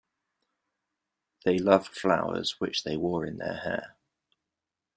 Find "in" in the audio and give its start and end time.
3.23-3.37